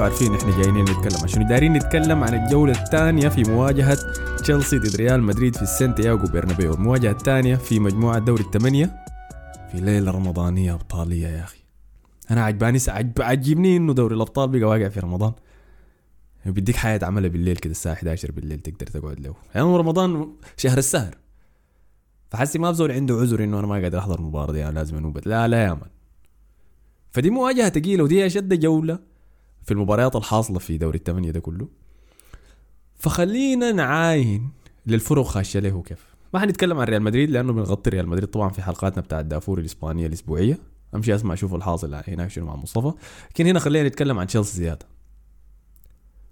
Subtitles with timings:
[0.00, 3.98] أنتوا عارفين إحنا جايين نتكلم عشان دايرين نتكلم عن الجولة الثانية في مواجهة
[4.42, 6.74] تشيلسي ضد ريال مدريد في السانتياغو برنابيو.
[6.74, 9.04] المواجهة الثانية في مجموعة دوري الثمانية
[9.72, 11.58] في ليلة رمضانية أبطالية يا أخي.
[12.30, 15.32] أنا عجباني عجب عجبني إنه دوري الأبطال بقى واقع في رمضان.
[16.46, 19.34] بيديك حياة عملها بالليل كده الساعة 11 بالليل تقدر تقعد له.
[19.54, 21.14] يعني رمضان شهر السهر.
[22.30, 25.26] فحسي ما بزول عنده عذر إنه أنا ما قادر أحضر المباراة دي يعني لازم انوبت
[25.26, 25.90] لا لا يا مان.
[27.10, 29.09] فدي مواجهة ثقيلة ودي أشد جولة
[29.62, 31.68] في المباريات الحاصلة في دوري الثمانية ده كله.
[32.96, 34.50] فخلينا نعاين
[34.86, 38.28] للفرق خاشة له كيف؟ ما حنتكلم عن ريال مدريد لأنه بنغطي ريال مدريد.
[38.28, 40.58] طبعا في حلقاتنا بتاعت دافور الإسبانية الأسبوعية.
[40.94, 42.92] أمشي أسمع أشوف الحاصل هناك شنو مع مصطفى.
[43.30, 44.86] لكن هنا خلينا نتكلم عن تشيلسي زيادة.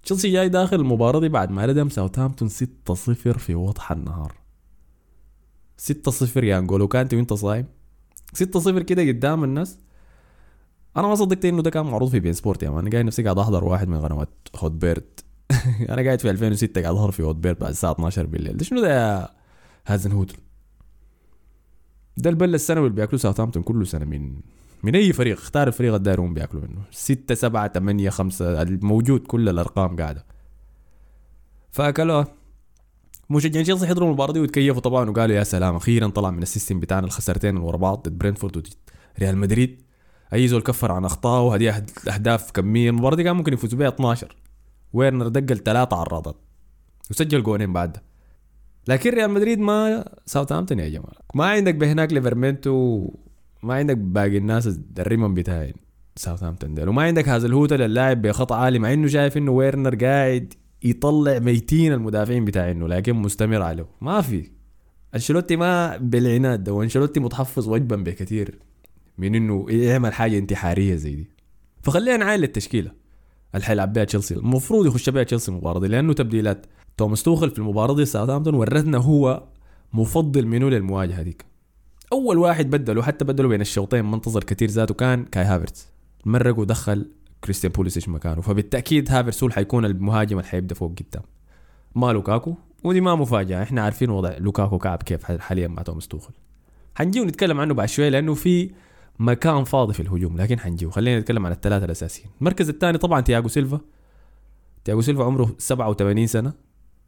[0.03, 2.93] تشيلسي جاي داخل المباراة دي بعد ما ردم ساوثهامبتون 6-0
[3.39, 4.34] في وضح النهار.
[5.79, 7.67] 6-0 يا انجولو كانت وانت صايم.
[8.34, 9.79] 6-0 كده قدام الناس.
[10.99, 12.91] أنا ما صدقت إنه ده كان معروض في بين سبورت يا man.
[12.91, 15.21] قايل نفسي قاعد أحضر واحد من قنوات هوت بيرد
[15.91, 18.57] أنا قاعد في 2006 قاعد اظهر في هوت بيرد بعد الساعة 12 بالليل.
[18.57, 19.29] ده شنو ده يا
[19.87, 20.37] هازنهوتل؟
[22.17, 24.41] ده البله السنوي اللي بياكلوا ساوثهامبتون كل سنة من
[24.83, 26.81] من أي فريق؟ اختار الفريق الداير هم بياكلوا منه.
[26.91, 30.25] 6 7 8 5 الموجود كل الأرقام قاعدة.
[31.71, 32.27] فاكلوها
[33.31, 36.81] مشجعين تشيلسي حضروا المباراة دي وتكيفوا طبعا وقالوا يا سلام أخيرا طلع من ال system
[36.81, 38.75] بتاعنا الخسارتين اللي ورا بعض ضد برينفورد وضد
[39.21, 39.83] ريال مدريد.
[40.34, 41.84] أي زول كفر عن اخطائه وهذه
[42.15, 42.91] أهداف كمية.
[42.91, 44.37] المباراة دي كان ممكن يفوزوا بها 12
[44.93, 46.37] ويرنر دقل ثلاثة عراضات
[47.11, 48.03] وسجل جونين بعدها.
[48.89, 51.19] لكن ريال مدريد ما ساوثهامبتون يا جماعة.
[51.34, 53.09] ما عندك بهناك ليفرامنتو
[53.62, 55.75] ما عندك باقي الناس الريمون بتاعين
[56.17, 56.89] ساوثهامبتون ديل.
[56.89, 62.45] وما عندك هازنهوتل اللاعب بخط عالي مع إنه شايف إنه ويرنر قاعد يطلع ميتين المدافعين
[62.45, 63.87] بتاعينه لكن مستمر عليه.
[64.00, 64.50] ما في.
[65.15, 68.59] أنشيلوتي ما بالعناد ده وأنشيلوتي متحفظ وجبان كثير.
[69.19, 71.31] من إنه يعمل حاجة انتحارية زي دي.
[71.83, 72.93] فخلينا نعاين للتشكيلة.
[73.55, 74.34] اللي حيلعب بها تشيلسي.
[74.34, 78.99] المفروض يخش بها تشيلسي المباراة دي لأنه تبديلات توماس توخل في المباراة دي ساوثهامبتون ورتنا
[78.99, 79.45] هو
[79.93, 81.45] مفضل منه للمواجهة ديك
[82.12, 85.89] أول واحد بدله حتى بدله بين الشوطين منتظر كثير ذاته كان كاي هافرتس.
[86.25, 87.11] مرق ودخل
[87.45, 91.23] كريستيان بوليسيش مكانه فبالتأكيد هافرتس هو حيكون المهاجم اللي حيبدا فوق قدام.
[91.95, 93.62] ما لوكاكو ودي ما مفاجأة.
[93.62, 96.33] إحنا عارفين وضع لوكاكو كعب كيف حاليا مع توماس توخل
[96.95, 98.71] حنجي ونتكلم عنه بعد شوية لأنه في
[99.19, 102.31] مكان فاضي في الهجوم لكن حنجي خلينا نتكلم عن الثلاثة الأساسيين.
[102.41, 103.81] المركز الثاني طبعا تياغو سيلفا.
[104.84, 106.53] تياغو سيلفا عمره 87 سنة.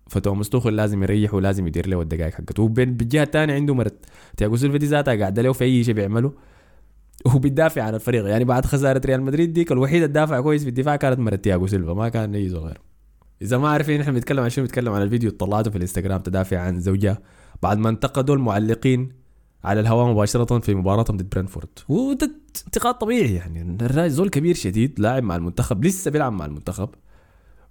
[0.07, 2.69] فتوماس توخل لازم يريح ولازم يدير له الدقائق حقته.
[2.69, 4.05] بالجهه الثانية عنده مرت
[4.37, 6.33] تياغو سيلفا دي ذاتها قاعدة له في أي شيء بيعمله.
[7.35, 8.27] وبيدافع عن الفريق.
[8.27, 11.95] يعني بعد خسارة ريال مدريد ديك الوحيدة الدافع كويس في الدفاع كانت مرت تياغو سيلفا.
[11.95, 12.81] ما كان أي غير
[13.43, 16.59] إذا ما عارفين إحنا بنتكلم عن شنو بنتكلم عن الفيديو اللي طلعته في الإنستغرام تدافع
[16.59, 17.19] عن زوجها.
[17.63, 19.20] بعد ما انتقدوا المعلقين
[19.65, 22.31] على الهواء مباشرة في مباراتهم ضد برنتفورد وده
[22.67, 23.77] انتقاد طبيعي يعني.
[23.83, 26.89] الراجل زول كبير شديد لاعب مع المنتخب لسه بيلعب مع المنتخب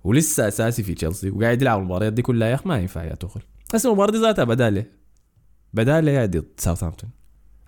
[0.03, 2.47] ولسه أساسي في تشيلسي وقاعد يلعب المباريات دي كلها.
[2.47, 3.41] يا أخي ما ينفع يا توخل
[3.73, 4.85] هسه المباراة دي ذاتها بداله
[5.73, 7.09] بداله يا ضد ساوثهامبتون؟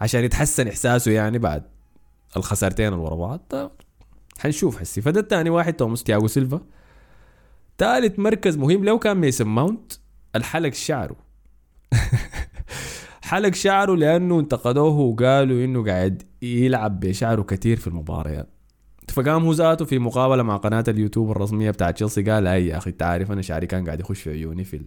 [0.02, 1.64] عشان يتحسن إحساسه يعني بعد
[2.38, 3.40] الخسارتين اللي ورا بعض.
[3.50, 3.70] طيب،
[4.40, 5.02] حنشوف حسي.
[5.02, 6.62] فده الثاني واحد توماس تياغو سيلفا.
[7.78, 9.94] ثالث مركز مهم لو كان ميسن ماونت
[10.36, 11.16] الحلق شعره.
[13.32, 18.50] حلق شعره لأنه انتقدوه وقالوا إنه قاعد يلعب بشعره كثير في المباريات.
[19.10, 22.90] فقام هو ذاته في مقابلة مع قناة اليوتيوب الرسمية بتاعت تشيلسي قال أي يا أخي
[22.90, 24.82] أنت عارف أنا شعري كان قاعد يخش في عيوني في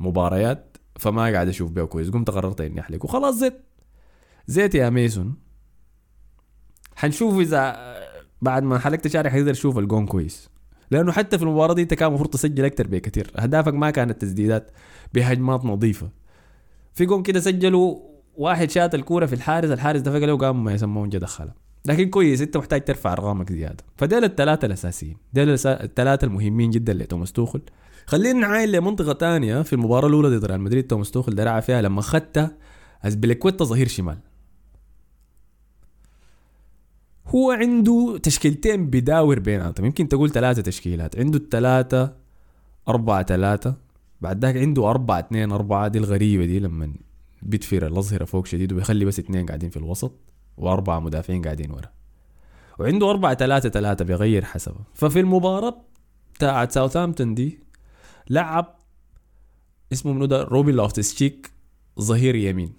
[0.00, 2.10] المباريات فما قاعد أشوف بيه كويس.
[2.10, 3.62] قمت قررت إني احلق وخلاص زيت.
[4.46, 5.34] زيت يا ميسون.
[6.96, 7.76] حنشوف إذا
[8.42, 10.50] بعد ما حلقت شعري حيقدر يشوف الجون كويس.
[10.90, 14.70] لأنه حتى في المباراة دي انت كان المفروض تسجل أكثر بكثير أهدافك ما كانت تسديدات
[15.14, 16.21] بهجمات نظيفة.
[16.94, 17.98] في جون كده سجلوا
[18.36, 21.54] واحد شات الكورة في الحارس الحارس دفق له وقام ما يسمون جا دخلها
[21.84, 23.84] لكن كويس انت محتاج ترفع أرقامك زيادة.
[23.96, 27.62] فديل الثلاثة الأساسيين ديل الثلاثة المهمين جدا لتوماس توخل.
[28.06, 30.86] خلينا نعاين لمنطقة ثانية في المباراة الأولى ضد ريال مدريد.
[30.86, 32.56] توماس توخل درع فيها لما خت
[33.04, 34.18] اسبليكويتا ظهير شمال.
[37.26, 39.86] هو عنده تشكيلتين بداور بيناتهم.
[39.86, 41.18] يمكن تقول ثلاثة تشكيلات.
[41.18, 42.12] عنده الثلاثة
[42.88, 43.76] أربعة ثلاثة
[44.22, 46.92] بعد ذاك عنده أربعة اثنين أربعة دي الغريبة دي لما
[47.42, 50.12] بيتفر الأظهرة فوق شديد وبيخلي بس اثنين قاعدين في الوسط
[50.56, 51.90] وأربعة مدافعين قاعدين ورا.
[52.78, 54.80] وعنده أربعة ثلاثة ثلاثة بيغير حسبه.
[54.94, 55.76] ففي المباراة
[56.34, 57.58] بتاعت ساوثامبتون دي
[58.30, 58.76] لعب
[59.92, 61.24] اسمه منو ده؟ روبي لوفتس
[62.00, 62.72] ظهير يمين.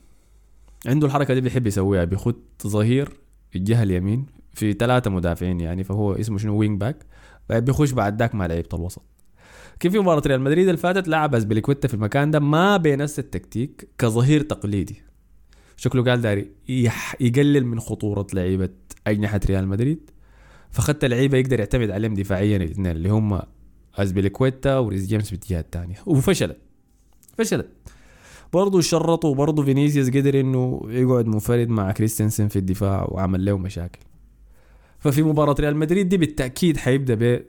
[0.86, 3.10] عنده الحركة دي بيحب يسويها بيخت ظهير
[3.56, 7.06] الجهة اليمين في ثلاثة مدافعين يعني فهو اسمه شنو؟ wing back
[7.50, 9.13] بيخش بعد ذاك مع لعيبة الوسط.
[9.80, 13.90] كيف في مباراة ريال مدريد اللي فاتت لعب أسبليكويتا في المكان ده ما بنفس التكتيك
[13.98, 15.02] كظهير تقليدي.
[15.78, 16.52] شكله قال داري
[17.20, 18.70] يقلل من خطورة لعيبة
[19.08, 20.10] أجنحة ريال مدريد.
[20.72, 23.42] فخت لعيبة يقدر يعتمد عليهم دفاعيا الاثنين اللي هم
[23.96, 25.96] ازبيليكويتا وريس جيمس بالجهه الثانية.
[26.06, 26.58] وفشلت.
[27.38, 27.68] فشلت.
[28.54, 34.00] برضه شرطوا وبرضه فينيسيوس قدر إنه يقعد منفرد مع كريستنسن في الدفاع وعمل له مشاكل.
[35.00, 37.44] ففي مباراة ريال مدريد دي بالتأكيد حيبدأ ب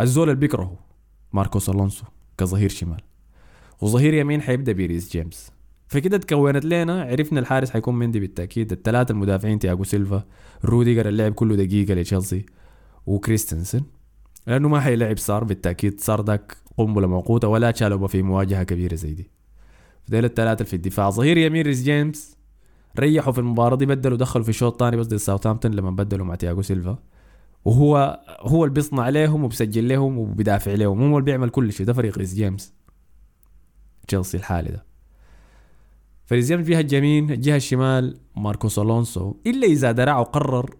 [0.00, 0.78] الزول اللي بيكرهه
[1.32, 2.04] ماركوس ألونسو
[2.38, 3.00] كظهير شمال.
[3.80, 5.52] وظهير يمين حيبدأ بريس جيمس.
[5.88, 8.72] فكده تكونت لنا عرفنا الحارس حيكون مندي بالتأكيد.
[8.72, 10.24] الثلاثة المدافعين تياجو سيلفا
[10.64, 12.46] روديجر اللعب كله دقيقة لتشيلسي
[13.06, 13.82] وكريستنسن.
[14.46, 16.00] لأنه ما حيلعب صار بالتأكيد.
[16.00, 19.30] صار ذاك قنبلة موقوتة ولا تشالوبا في مواجهة كبيرة زي دي.
[20.04, 21.10] فديل الثلاثة في الدفاع.
[21.10, 22.36] ظهير يمين ريس جيمس
[22.98, 26.34] ريحوا في المباراة دي بدلوا دخلوا في الشوط الثاني بس ضد ساوثهامبتون لما بدلوا مع
[26.34, 26.98] تياجو سيلفا.
[27.64, 31.86] وهو هو اللي بيصنع عليهم وبسجل لهم وبيدافع لهم هو اللي بيعمل كل شيء.
[31.86, 32.74] ده فريق ريس جيمس.
[34.08, 34.84] تشيلسي الحالي ده.
[36.26, 39.34] فريس جيمس جهة اليمين الجهة الشمال ماركوس ألونسو.
[39.46, 40.74] إلا إذا درع وقرر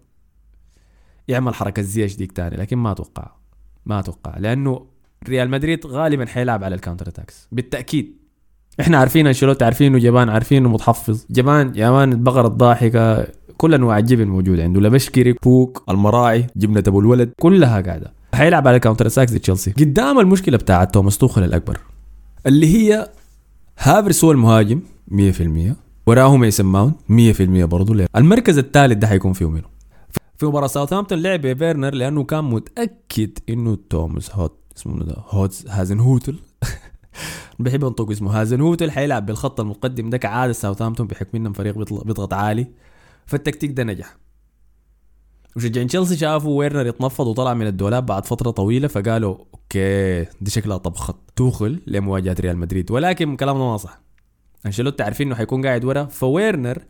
[1.27, 3.31] يعمل حركة زياش ديك تاني لكن ما أتوقع.
[3.85, 4.37] ما أتوقع.
[4.37, 4.85] لأنه
[5.27, 8.17] ريال مدريد غالبا حيلعب على ال counter attacks بالتأكيد.
[8.79, 11.25] إحنا عارفين أنشيلوتي عارفين إنه جبان عارفين إنه متحفظ.
[11.29, 13.27] جبان يا man البقرة الضاحكة.
[13.63, 18.13] كل انواع الجبن موجودة عنده لبشكري بوك المراعي جبنة أبو الولد كلها قاعدة.
[18.33, 19.71] حيلعب على counter attacks تشيلسي.
[19.71, 21.79] قدام المشكلة بتاعت توماس توخل الأكبر
[22.45, 23.09] اللي هي
[23.79, 24.81] هافرس هو المهاجم
[25.11, 25.13] 100%
[26.07, 29.67] وراه ميسن ماونت 100% برضه المركز الثالث ده حيكون فيه منه
[30.37, 35.99] في مباراة ساوثهامبتون لعب فيرنر لأنه كان متأكد إنه توماس هوت اسمه ده هوتز هازن
[35.99, 36.35] هوتل
[37.59, 38.41] بحب انطق اسمه.
[38.41, 40.53] هازن هوتل حيلعب بالخط المقدم ده كعادة.
[40.53, 42.67] ساوثهامبتون بحكم انهم فريق بيضغط عالي.
[43.25, 44.17] فالتكتيك ده نجح.
[45.55, 50.77] مشجعين تشيلسي شافوا ويرنر يتنفض وطلع من الدولاب بعد فترة طويلة فقالوا okay دي شكلها
[50.77, 52.91] طبخت توخل لمواجهة ريال مدريد.
[52.91, 53.99] ولكن كلامنا ما صح
[54.65, 56.83] أنشيلوتي عارفين إنه حيكون قاعد ورا فويرنر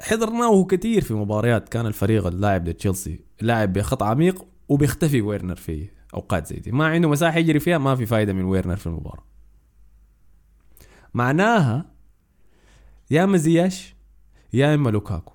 [0.00, 6.46] حضرناه كثير في مباريات كان الفريق اللاعب لتشيلسي لاعب بخط عميق وبيختفي ويرنر في أوقات
[6.46, 6.72] زي دي.
[6.72, 9.24] ما عنده مساحة يجري فيها ما في فايدة من ويرنر في المباراة.
[11.14, 11.90] معناها
[13.10, 13.94] يا اما زياش
[14.52, 15.33] يا إما لوكاكو.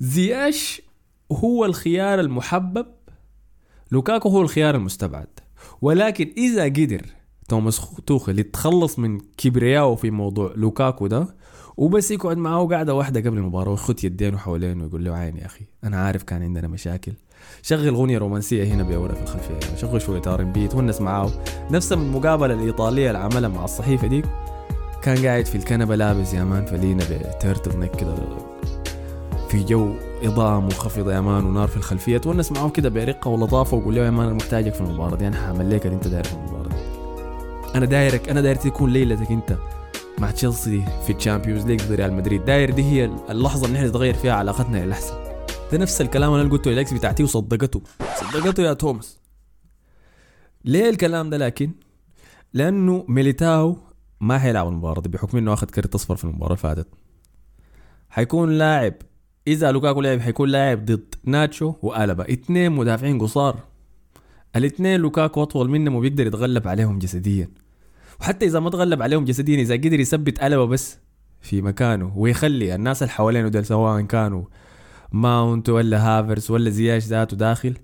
[0.00, 0.82] زياش
[1.32, 2.86] هو الخيار المحبب؟
[3.92, 5.26] لوكاكو هو الخيار المستبعد.
[5.82, 7.02] ولكن إذا قدر
[7.48, 11.26] توماس توخل يتخلص من كبرياءه في موضوع لوكاكو ده
[11.76, 15.64] وبس يقعد معاه قاعدة واحدة قبل المباراة ويخت يدينه حوالينه ويقول له عيني يا أخي
[15.84, 17.12] أنا عارف كان عندنا مشاكل.
[17.62, 21.30] شغل أغنية رومانسية هنا بيورا في الخلفية شغل شوية R&B تونس معاه.
[21.70, 24.24] نفس المقابلة الإيطالية اللي عملها مع الصحيفة ديك
[25.02, 28.14] كان قاعد في الكنبة لابس يا man فنيلة ب turtle neck كده.
[29.54, 32.18] في جو إضاءة منخفضة يا man ونار في الخلفية.
[32.18, 35.16] تونس معاه كده برقة ولطافة وقول له يا man أنا محتاجك في المباراة.
[35.16, 36.68] دي أنا حعمل لك اللي أنت داير في المباراة.
[36.68, 36.74] دي
[37.74, 39.58] أنا دايرك أنا داير تكون ليلتك أنت
[40.18, 42.44] مع تشيلسي في ال Champions League ضد ريال مدريد.
[42.44, 45.14] داير دي هي اللحظة اللي إحنا نتغير فيها علاقتنا إلى الأحسن
[45.72, 47.82] ده نفس الكلام اللي قلته ل ex بتاعتي وصدقته.
[48.16, 49.18] صدقته يا توماس.
[50.64, 51.70] ليه الكلام ده؟ لكن
[52.52, 53.76] لأنه ميليتاو
[54.20, 56.88] ما حيلعب المباراة دي بحكم إنه أخذ كرت أصفر في المباراة اللي فاتت.
[58.10, 58.94] حيكون لاعب
[59.46, 63.58] إذا لوكاكو لعب حيكون لاعب ضد ناتشو والبا اثنين مدافعين قصار.
[64.56, 67.48] الاثنين لوكاكو أطول منهم وبيقدر يتغلب عليهم جسديا.
[68.20, 70.98] وحتى إذا ما تغلب عليهم جسديا إذا قدر يثبت البا بس
[71.40, 74.44] في مكانه ويخلي الناس اللي حوالينه دول سواء كانوا
[75.12, 77.74] ماونت ولا هافرز ولا زياش ذاته داخل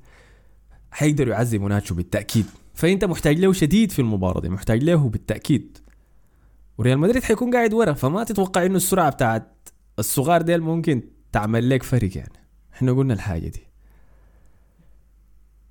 [0.90, 2.46] حيقدروا يعزموا ناتشو بالتأكيد.
[2.75, 5.78] فأنت محتاج له شديد في المباراة دي محتاج له بالتأكيد.
[6.78, 9.68] وريال مدريد حيكون قاعد ورا فما تتوقع إنه السرعة بتاعت
[9.99, 12.32] الصغار ديل ممكن تعمل لك فرق يعني.
[12.75, 13.62] إحنا قلنا الحاجة دي.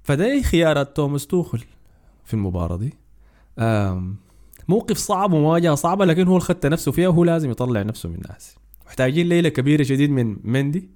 [0.04, 1.64] فده خيارات توماس توخل
[2.26, 2.94] في المباراة دي.
[4.68, 8.56] موقف صعب ومواجهة صعبة لكن هو الخط نفسه فيها وهو لازم يطلع نفسه من الناس.
[8.88, 10.90] محتاجين ليلة كبيرة شديد من مندي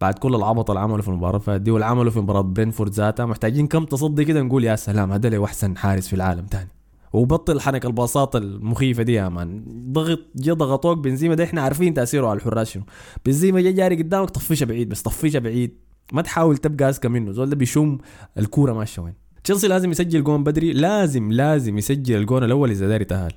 [0.00, 1.38] بعد كل العبط اللي عمله في المباراة.
[1.38, 3.26] فاتت دي واللي عمله في مباراة برينفورد ذاتها.
[3.26, 6.68] محتاجين كم تصدي كده نقول يا سلام هذا لي أحسن حارس في العالم تاني.
[7.12, 9.64] وبطل حنك الباصات المخيفة دي يا man.
[9.92, 12.82] ضغط جا ضغطوك بنزيما ده إحنا عارفين تأثيره على الحراس شنو.
[13.26, 15.76] بنزيما جا جاري قدامك طفشها بعيد بس طفشها بعيد.
[16.12, 17.32] ما تحاول تبقى أذكى منه.
[17.32, 17.98] زول ده بيشم
[18.38, 19.14] الكورة ماشية وين.
[19.44, 20.72] تشيلسي لازم يسجل جون بدري.
[20.72, 23.32] لازم لازم يسجل الجون الأول إذا داري تأهل.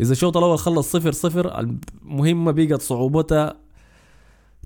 [0.00, 3.63] إذا الشوط الأول خلص صفر صفر المهمة بقت صعوبتها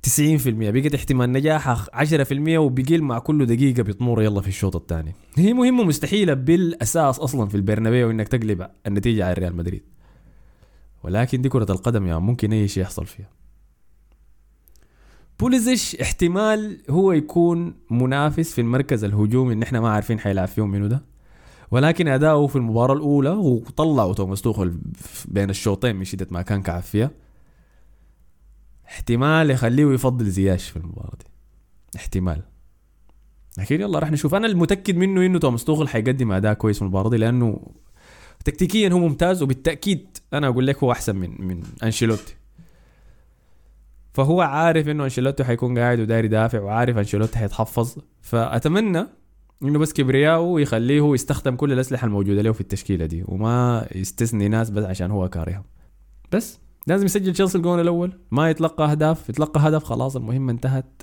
[0.07, 0.11] 90%
[0.49, 5.15] بقت احتمال نجاحها 10% وبيقل مع كل دقيقة بتمر يلا في الشوط الثاني.
[5.37, 9.83] هي مهمة مستحيله بالأساس أصلا في البرنابيو إنك تقلب النتيجة على ريال مدريد.
[11.05, 13.29] ولكن دي كرة القدم يا ممكن أي شيء يحصل فيها.
[15.41, 20.87] بوليزيش احتمال هو يكون منافس في المركز الهجومي ان إحنا ما عارفين حيلعب فيهم منو
[20.87, 21.03] ده.
[21.71, 24.79] ولكن أداؤه في المباراة الأولى وطلعوا توماس توخل
[25.29, 27.11] بين الشوطين من شدة ما كان كعب فيها
[28.89, 31.27] احتمال يخليه يفضل زياش في المباراة دي.
[31.97, 32.43] احتمال.
[33.59, 34.35] لكن يلا راح نشوف.
[34.35, 37.73] أنا المتأكد منه إنه توماس توخل حيقدم أداء كويس في المباراة دي لأنه
[38.45, 42.35] تكتيكيا هو ممتاز وبالتأكيد أنا أقول لك هو أحسن من من أنشيلوتي.
[44.15, 47.97] فهو عارف إنه أنشيلوتي حيكون قاعد وداير يدافع وعارف أنشيلوتي حيتحفظ.
[48.21, 49.07] فأتمنى
[49.63, 54.71] إنه بس كبرياءه يخليه يستخدم كل الأسلحة الموجودة له في التشكيلة دي وما يستثني ناس
[54.71, 55.65] بس عشان هو كارههم.
[56.33, 56.59] بس.
[56.89, 58.19] لازم يسجل تشيلسي الجون الأول.
[58.31, 59.29] ما يتلقى أهداف.
[59.29, 61.03] يتلقى هدف خلاص المهمه انتهت.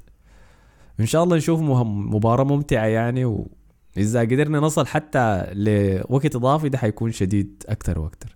[0.99, 7.11] إن شاء الله نشوف مباراة ممتعة يعني واذا قدرنا نصل حتى لوقت إضافي ده حيكون
[7.11, 8.35] شديد أكثر وأكثر.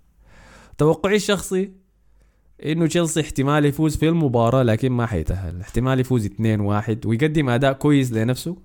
[0.78, 1.72] توقعي الشخصي
[2.66, 5.62] إنه تشيلسي احتمال يفوز في المباراة لكن ما حيتأهل.
[5.62, 8.58] احتمال يفوز 2-1 ويقدم أداء كويس لنفسه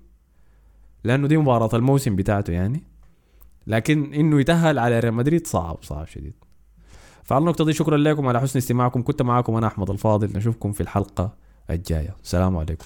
[1.03, 2.83] لأنه دي مباراة الموسم بتاعته يعني.
[3.67, 6.33] لكن إنه يتأهل على ريال مدريد صعب صعب شديد.
[7.25, 10.81] فعلى النقطة دي شكرا لكم على حسن استماعكم كنت معكم أنا أحمد الفاضل نشوفكم في
[10.81, 11.33] الحلقة
[11.69, 12.15] الجاية.
[12.23, 12.85] السلام عليكم.